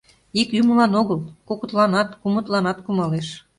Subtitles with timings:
[0.41, 3.27] Ик юмылан огыл, кокытланат, кумытланат кумалеш.